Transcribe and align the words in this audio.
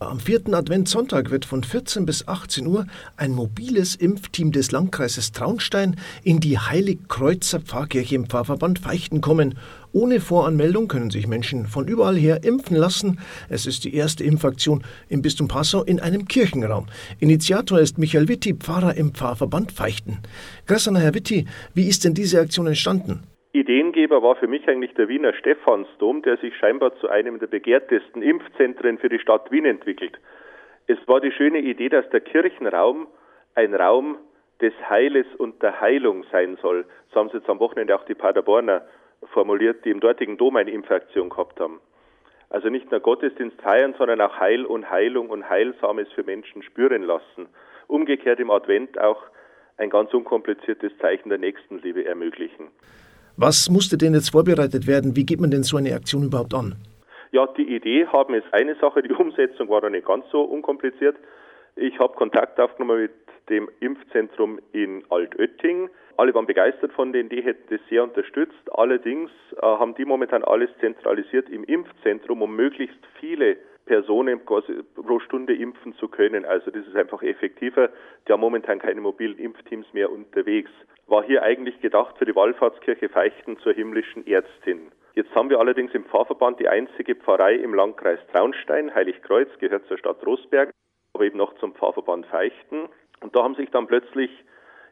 Am 0.00 0.20
vierten 0.20 0.54
Adventssonntag 0.54 1.32
wird 1.32 1.44
von 1.44 1.64
14 1.64 2.06
bis 2.06 2.28
18 2.28 2.68
Uhr 2.68 2.86
ein 3.16 3.32
mobiles 3.32 3.96
Impfteam 3.96 4.52
des 4.52 4.70
Landkreises 4.70 5.32
Traunstein 5.32 5.96
in 6.22 6.38
die 6.38 6.56
Heiligkreuzer 6.56 7.58
Pfarrkirche 7.58 8.14
im 8.14 8.26
Pfarrverband 8.26 8.78
Feichten 8.78 9.20
kommen. 9.20 9.58
Ohne 9.90 10.20
Voranmeldung 10.20 10.86
können 10.86 11.10
sich 11.10 11.26
Menschen 11.26 11.66
von 11.66 11.88
überall 11.88 12.16
her 12.16 12.44
impfen 12.44 12.76
lassen. 12.76 13.18
Es 13.48 13.66
ist 13.66 13.82
die 13.82 13.92
erste 13.92 14.22
Impfaktion 14.22 14.84
im 15.08 15.20
Bistum 15.20 15.48
Passau 15.48 15.82
in 15.82 15.98
einem 15.98 16.28
Kirchenraum. 16.28 16.86
Initiator 17.18 17.80
ist 17.80 17.98
Michael 17.98 18.28
Witti, 18.28 18.54
Pfarrer 18.54 18.94
im 18.94 19.14
Pfarrverband 19.14 19.72
Feichten. 19.72 20.18
Grassaner 20.66 21.00
Herr 21.00 21.14
Witti, 21.14 21.46
wie 21.74 21.88
ist 21.88 22.04
denn 22.04 22.14
diese 22.14 22.38
Aktion 22.38 22.68
entstanden? 22.68 23.24
Ideengeber 23.52 24.22
war 24.22 24.36
für 24.36 24.46
mich 24.46 24.68
eigentlich 24.68 24.94
der 24.94 25.08
Wiener 25.08 25.32
Stephansdom, 25.32 26.22
der 26.22 26.36
sich 26.36 26.54
scheinbar 26.56 26.94
zu 26.96 27.08
einem 27.08 27.38
der 27.38 27.46
begehrtesten 27.46 28.22
Impfzentren 28.22 28.98
für 28.98 29.08
die 29.08 29.18
Stadt 29.18 29.50
Wien 29.50 29.64
entwickelt. 29.64 30.18
Es 30.86 30.98
war 31.06 31.20
die 31.20 31.32
schöne 31.32 31.58
Idee, 31.58 31.88
dass 31.88 32.08
der 32.10 32.20
Kirchenraum 32.20 33.06
ein 33.54 33.74
Raum 33.74 34.18
des 34.60 34.74
Heiles 34.88 35.26
und 35.36 35.62
der 35.62 35.80
Heilung 35.80 36.24
sein 36.30 36.58
soll. 36.60 36.84
So 37.12 37.20
haben 37.20 37.30
sie 37.30 37.38
jetzt 37.38 37.48
am 37.48 37.60
Wochenende 37.60 37.96
auch 37.96 38.04
die 38.04 38.14
Paderborner 38.14 38.82
formuliert, 39.32 39.84
die 39.84 39.90
im 39.90 40.00
dortigen 40.00 40.36
Dom 40.36 40.56
eine 40.56 40.70
Impfaktion 40.70 41.30
gehabt 41.30 41.58
haben. 41.58 41.80
Also 42.50 42.68
nicht 42.68 42.90
nur 42.90 43.00
Gottesdienst 43.00 43.60
feiern, 43.60 43.94
sondern 43.98 44.20
auch 44.20 44.38
Heil 44.38 44.64
und 44.64 44.90
Heilung 44.90 45.28
und 45.28 45.48
Heilsames 45.48 46.10
für 46.12 46.22
Menschen 46.22 46.62
spüren 46.62 47.02
lassen. 47.02 47.48
Umgekehrt 47.86 48.40
im 48.40 48.50
Advent 48.50 48.98
auch 48.98 49.22
ein 49.76 49.90
ganz 49.90 50.12
unkompliziertes 50.12 50.96
Zeichen 50.98 51.28
der 51.28 51.38
Nächstenliebe 51.38 52.04
ermöglichen. 52.04 52.68
Was 53.40 53.70
musste 53.70 53.96
denn 53.96 54.14
jetzt 54.14 54.32
vorbereitet 54.32 54.88
werden? 54.88 55.14
Wie 55.14 55.24
geht 55.24 55.40
man 55.40 55.52
denn 55.52 55.62
so 55.62 55.76
eine 55.76 55.94
Aktion 55.94 56.24
überhaupt 56.24 56.54
an? 56.54 56.74
Ja, 57.30 57.46
die 57.56 57.72
Idee 57.72 58.04
haben 58.08 58.34
ist 58.34 58.52
eine 58.52 58.74
Sache, 58.80 59.00
die 59.00 59.12
Umsetzung 59.24 59.68
war 59.68 59.80
dann 59.80 59.92
nicht 59.92 60.08
ganz 60.08 60.24
so 60.32 60.42
unkompliziert. 60.42 61.14
Ich 61.76 61.96
habe 62.00 62.14
Kontakt 62.14 62.58
aufgenommen 62.58 63.02
mit 63.02 63.12
dem 63.48 63.68
Impfzentrum 63.80 64.58
in 64.72 65.04
Altötting. 65.10 65.90
Alle 66.16 66.34
waren 66.34 66.46
begeistert 66.46 66.92
von 66.92 67.12
der 67.12 67.22
Idee, 67.22 67.42
hätten 67.42 67.68
das 67.70 67.80
sehr 67.88 68.02
unterstützt. 68.02 68.72
Allerdings 68.72 69.30
äh, 69.56 69.62
haben 69.62 69.94
die 69.94 70.04
momentan 70.04 70.42
alles 70.42 70.70
zentralisiert 70.80 71.48
im 71.48 71.64
Impfzentrum, 71.64 72.42
um 72.42 72.56
möglichst 72.56 72.98
viele 73.20 73.56
Personen 73.86 74.44
quasi 74.44 74.82
pro 74.94 75.18
Stunde 75.18 75.54
impfen 75.54 75.94
zu 75.94 76.08
können. 76.08 76.44
Also 76.44 76.70
das 76.70 76.86
ist 76.86 76.96
einfach 76.96 77.22
effektiver. 77.22 77.88
Die 78.26 78.32
haben 78.32 78.40
momentan 78.40 78.78
keine 78.78 79.00
mobilen 79.00 79.38
Impfteams 79.38 79.86
mehr 79.92 80.12
unterwegs. 80.12 80.70
War 81.06 81.24
hier 81.24 81.42
eigentlich 81.42 81.80
gedacht 81.80 82.16
für 82.18 82.26
die 82.26 82.36
Wallfahrtskirche 82.36 83.08
Feichten 83.08 83.58
zur 83.58 83.72
himmlischen 83.72 84.26
Ärztin. 84.26 84.92
Jetzt 85.14 85.34
haben 85.34 85.50
wir 85.50 85.58
allerdings 85.58 85.94
im 85.94 86.04
Pfarrverband 86.04 86.60
die 86.60 86.68
einzige 86.68 87.16
Pfarrei 87.16 87.54
im 87.54 87.74
Landkreis 87.74 88.20
Traunstein. 88.32 88.94
Heiligkreuz 88.94 89.48
gehört 89.58 89.86
zur 89.86 89.98
Stadt 89.98 90.24
Rosberg, 90.24 90.70
aber 91.14 91.24
eben 91.24 91.38
noch 91.38 91.54
zum 91.58 91.74
Pfarrverband 91.74 92.26
Feichten. 92.26 92.88
Und 93.20 93.34
da 93.34 93.42
haben 93.42 93.54
sich 93.54 93.70
dann 93.70 93.86
plötzlich 93.86 94.30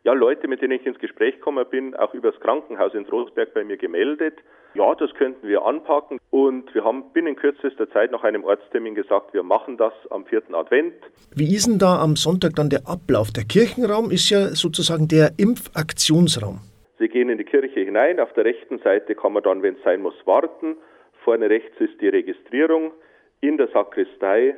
ja, 0.06 0.12
Leute, 0.12 0.46
mit 0.46 0.62
denen 0.62 0.78
ich 0.78 0.86
ins 0.86 1.00
Gespräch 1.00 1.34
gekommen 1.34 1.66
bin, 1.68 1.96
auch 1.96 2.14
übers 2.14 2.38
Krankenhaus 2.38 2.94
in 2.94 3.04
Trostberg 3.06 3.52
bei 3.54 3.64
mir 3.64 3.76
gemeldet. 3.76 4.34
Ja, 4.74 4.94
das 4.94 5.12
könnten 5.14 5.48
wir 5.48 5.66
anpacken. 5.66 6.20
Und 6.30 6.72
wir 6.76 6.84
haben 6.84 7.12
binnen 7.12 7.34
kürzester 7.34 7.90
Zeit 7.90 8.12
nach 8.12 8.22
einem 8.22 8.44
Ortstermin 8.44 8.94
gesagt, 8.94 9.34
wir 9.34 9.42
machen 9.42 9.76
das 9.76 9.92
am 10.10 10.24
vierten 10.24 10.54
Advent. 10.54 10.94
Wie 11.34 11.52
ist 11.52 11.66
denn 11.66 11.80
da 11.80 12.00
am 12.00 12.14
Sonntag 12.14 12.54
dann 12.54 12.70
der 12.70 12.86
Ablauf? 12.86 13.32
Der 13.32 13.42
Kirchenraum 13.42 14.12
ist 14.12 14.30
ja 14.30 14.50
sozusagen 14.54 15.08
der 15.08 15.32
Impfaktionsraum. 15.38 16.60
Sie 17.00 17.08
gehen 17.08 17.28
in 17.28 17.38
die 17.38 17.44
Kirche 17.44 17.80
hinein. 17.80 18.20
Auf 18.20 18.32
der 18.34 18.44
rechten 18.44 18.78
Seite 18.78 19.16
kann 19.16 19.32
man 19.32 19.42
dann, 19.42 19.62
wenn 19.64 19.74
es 19.74 19.82
sein 19.82 20.02
muss, 20.02 20.14
warten. 20.24 20.76
Vorne 21.24 21.50
rechts 21.50 21.80
ist 21.80 22.00
die 22.00 22.08
Registrierung. 22.08 22.92
In 23.40 23.56
der 23.56 23.66
Sakristei 23.68 24.54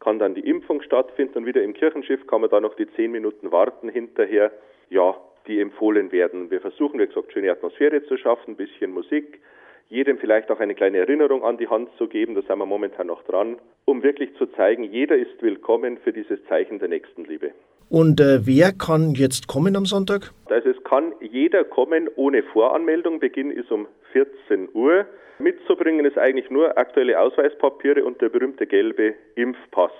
kann 0.00 0.18
dann 0.18 0.34
die 0.34 0.48
Impfung 0.48 0.82
stattfinden 0.82 1.38
und 1.38 1.46
wieder 1.46 1.62
im 1.62 1.74
Kirchenschiff 1.74 2.26
kann 2.26 2.40
man 2.40 2.50
dann 2.50 2.62
noch 2.62 2.74
die 2.74 2.90
zehn 2.96 3.12
Minuten 3.12 3.52
warten 3.52 3.88
hinterher 3.88 4.50
ja, 4.88 5.14
die 5.46 5.60
empfohlen 5.60 6.10
werden. 6.12 6.50
Wir 6.50 6.60
versuchen, 6.60 6.98
wie 6.98 7.06
gesagt, 7.06 7.32
schöne 7.32 7.50
Atmosphäre 7.50 8.04
zu 8.04 8.16
schaffen, 8.16 8.52
ein 8.52 8.56
bisschen 8.56 8.92
Musik, 8.92 9.40
jedem 9.88 10.18
vielleicht 10.18 10.50
auch 10.50 10.60
eine 10.60 10.74
kleine 10.74 10.98
Erinnerung 10.98 11.44
an 11.44 11.58
die 11.58 11.68
Hand 11.68 11.90
zu 11.98 12.06
geben, 12.06 12.34
da 12.34 12.42
sind 12.42 12.58
wir 12.58 12.66
momentan 12.66 13.08
noch 13.08 13.22
dran, 13.24 13.56
um 13.84 14.02
wirklich 14.02 14.34
zu 14.36 14.46
zeigen, 14.46 14.84
jeder 14.84 15.16
ist 15.16 15.42
willkommen 15.42 15.98
für 15.98 16.12
dieses 16.12 16.42
Zeichen 16.46 16.78
der 16.78 16.88
Nächstenliebe. 16.88 17.50
Und 17.88 18.20
äh, 18.20 18.46
wer 18.46 18.72
kann 18.72 19.14
jetzt 19.16 19.48
kommen 19.48 19.74
am 19.74 19.84
Sonntag? 19.84 20.30
Also 20.46 20.68
es 20.70 20.82
kann 20.84 21.12
jeder 21.20 21.64
kommen 21.64 22.08
ohne 22.14 22.44
Voranmeldung. 22.44 23.18
Beginn 23.18 23.50
ist 23.50 23.72
um 23.72 23.88
14 24.12 24.68
Uhr. 24.74 25.06
Mitzubringen 25.38 26.04
ist 26.04 26.18
eigentlich 26.18 26.50
nur 26.50 26.76
aktuelle 26.76 27.18
Ausweispapiere 27.18 28.04
und 28.04 28.20
der 28.20 28.28
berühmte 28.28 28.66
gelbe 28.66 29.14
Impfpass. 29.36 29.92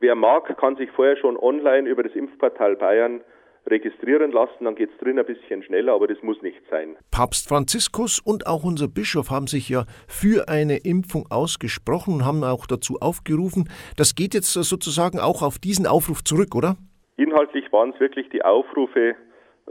Wer 0.00 0.14
mag, 0.14 0.56
kann 0.58 0.76
sich 0.76 0.90
vorher 0.90 1.16
schon 1.16 1.36
online 1.36 1.88
über 1.88 2.02
das 2.02 2.14
Impfportal 2.14 2.76
Bayern 2.76 3.22
registrieren 3.66 4.32
lassen, 4.32 4.64
dann 4.64 4.74
geht 4.74 4.90
es 4.90 4.98
drin 4.98 5.18
ein 5.18 5.24
bisschen 5.24 5.62
schneller, 5.62 5.94
aber 5.94 6.06
das 6.06 6.22
muss 6.22 6.40
nicht 6.42 6.60
sein. 6.70 6.96
Papst 7.10 7.48
Franziskus 7.48 8.20
und 8.20 8.46
auch 8.46 8.64
unser 8.64 8.88
Bischof 8.88 9.30
haben 9.30 9.46
sich 9.46 9.68
ja 9.68 9.84
für 10.06 10.48
eine 10.48 10.78
Impfung 10.84 11.26
ausgesprochen 11.30 12.14
und 12.14 12.24
haben 12.26 12.44
auch 12.44 12.66
dazu 12.66 12.98
aufgerufen. 13.00 13.68
Das 13.96 14.14
geht 14.14 14.34
jetzt 14.34 14.52
sozusagen 14.52 15.18
auch 15.18 15.42
auf 15.42 15.58
diesen 15.58 15.86
Aufruf 15.86 16.22
zurück, 16.22 16.54
oder? 16.54 16.76
Inhaltlich 17.16 17.72
waren 17.72 17.90
es 17.94 18.00
wirklich 18.00 18.28
die 18.30 18.44
Aufrufe 18.44 19.14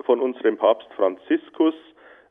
von 0.06 0.20
unserem 0.20 0.58
Papst 0.58 0.88
Franziskus, 0.96 1.76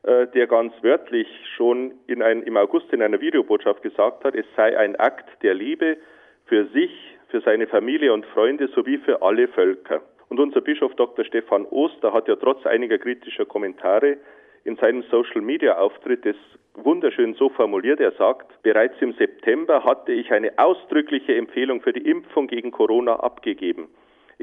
der 0.05 0.47
ganz 0.47 0.73
wörtlich 0.81 1.27
schon 1.55 1.93
in 2.07 2.21
ein, 2.21 2.43
im 2.43 2.57
August 2.57 2.91
in 2.91 3.01
einer 3.01 3.21
Videobotschaft 3.21 3.81
gesagt 3.81 4.25
hat, 4.25 4.35
es 4.35 4.45
sei 4.57 4.77
ein 4.77 4.97
Akt 4.97 5.29
der 5.43 5.53
Liebe 5.53 5.97
für 6.45 6.65
sich, 6.67 6.91
für 7.29 7.39
seine 7.41 7.67
Familie 7.67 8.13
und 8.13 8.25
Freunde 8.25 8.67
sowie 8.67 8.97
für 8.97 9.21
alle 9.21 9.47
Völker. 9.47 10.01
Und 10.29 10.39
unser 10.39 10.61
Bischof 10.61 10.93
Dr. 10.95 11.23
Stefan 11.25 11.65
Oster 11.65 12.11
hat 12.11 12.27
ja 12.27 12.35
trotz 12.35 12.65
einiger 12.65 12.97
kritischer 12.97 13.45
Kommentare 13.45 14.17
in 14.63 14.75
seinem 14.77 15.03
Social-Media-Auftritt 15.03 16.25
es 16.25 16.35
wunderschön 16.75 17.33
so 17.35 17.49
formuliert. 17.49 17.99
Er 17.99 18.13
sagt, 18.13 18.61
bereits 18.63 18.95
im 19.01 19.13
September 19.13 19.83
hatte 19.83 20.11
ich 20.11 20.31
eine 20.31 20.57
ausdrückliche 20.57 21.35
Empfehlung 21.35 21.81
für 21.81 21.93
die 21.93 22.09
Impfung 22.09 22.47
gegen 22.47 22.71
Corona 22.71 23.17
abgegeben. 23.17 23.89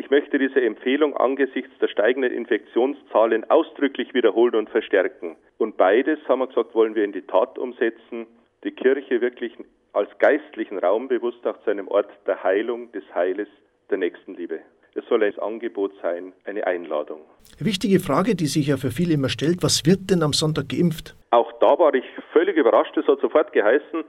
Ich 0.00 0.08
möchte 0.08 0.38
diese 0.38 0.62
Empfehlung 0.62 1.14
angesichts 1.14 1.72
der 1.78 1.88
steigenden 1.88 2.32
Infektionszahlen 2.32 3.50
ausdrücklich 3.50 4.14
wiederholen 4.14 4.54
und 4.54 4.70
verstärken. 4.70 5.36
Und 5.58 5.76
beides, 5.76 6.18
haben 6.26 6.38
wir 6.38 6.46
gesagt, 6.46 6.74
wollen 6.74 6.94
wir 6.94 7.04
in 7.04 7.12
die 7.12 7.20
Tat 7.20 7.58
umsetzen, 7.58 8.26
die 8.64 8.70
Kirche 8.70 9.20
wirklich 9.20 9.52
als 9.92 10.08
geistlichen 10.18 10.78
Raum 10.78 11.08
bewusst 11.08 11.46
auch 11.46 11.62
zu 11.64 11.70
einem 11.70 11.86
Ort 11.88 12.08
der 12.26 12.42
Heilung, 12.42 12.90
des 12.92 13.04
Heiles, 13.14 13.48
der 13.90 13.98
Nächstenliebe. 13.98 14.60
Es 14.94 15.04
soll 15.06 15.22
ein 15.22 15.38
Angebot 15.38 15.92
sein, 16.00 16.32
eine 16.46 16.66
Einladung. 16.66 17.20
Wichtige 17.58 18.00
Frage, 18.00 18.34
die 18.34 18.46
sich 18.46 18.68
ja 18.68 18.78
für 18.78 18.92
viele 18.92 19.12
immer 19.12 19.28
stellt, 19.28 19.62
was 19.62 19.84
wird 19.84 20.10
denn 20.10 20.22
am 20.22 20.32
Sonntag 20.32 20.70
geimpft? 20.70 21.14
Auch 21.30 21.52
da 21.60 21.78
war 21.78 21.92
ich 21.92 22.06
völlig 22.32 22.56
überrascht. 22.56 22.96
Es 22.96 23.06
hat 23.06 23.20
sofort 23.20 23.52
geheißen, 23.52 24.04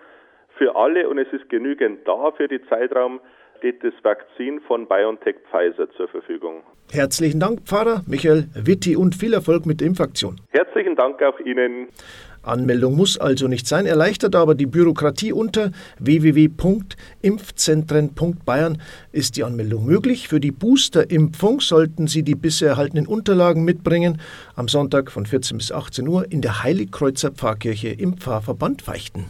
für 0.58 0.74
alle 0.74 1.10
und 1.10 1.18
es 1.18 1.28
ist 1.34 1.50
genügend 1.50 2.08
da 2.08 2.32
für 2.32 2.48
die 2.48 2.62
Zeitraum 2.70 3.20
steht 3.62 3.84
das 3.84 3.94
Vakzin 4.02 4.60
von 4.62 4.88
BioNTech 4.88 5.36
Pfizer 5.52 5.88
zur 5.96 6.08
Verfügung. 6.08 6.64
Herzlichen 6.92 7.40
Dank, 7.40 7.62
Pfarrer 7.62 8.02
Michael 8.08 8.48
Witti, 8.56 8.96
und 8.96 9.14
viel 9.14 9.36
Erfolg 9.36 9.68
mit 9.68 9.82
der 9.82 9.88
Impfaktion. 9.88 10.38
Herzlichen 10.50 10.96
Dank 10.96 11.22
auch 11.22 11.40
Ihnen. 11.40 11.90
Anmeldung 12.42 12.96
muss 12.96 13.20
also 13.20 13.48
nicht 13.48 13.68
sein, 13.68 13.86
erleichtert 13.86 14.36
aber 14.36 14.56
die 14.56 14.66
Bürokratie 14.66 15.32
unter 15.32 15.70
www.impfzentren.bayern 16.00 18.82
ist 19.12 19.38
die 19.38 19.44
Anmeldung 19.44 19.86
möglich. 19.86 20.28
Für 20.28 20.40
die 20.40 20.50
Boosterimpfung 20.50 21.62
sollten 21.62 22.08
Sie 22.08 22.24
die 22.24 22.34
bisher 22.34 22.70
erhaltenen 22.70 23.06
Unterlagen 23.06 23.64
mitbringen. 23.64 24.20
Am 24.56 24.68
Sonntag 24.68 25.12
von 25.12 25.28
14 25.28 25.58
bis 25.58 25.72
18 25.72 26.08
Uhr 26.08 26.26
in 26.32 26.42
der 26.42 26.64
Heiligkreuzer 26.64 27.30
Pfarrkirche 27.30 27.90
im 27.90 28.18
Pfarrverband 28.18 28.82
Feichten. 28.82 29.28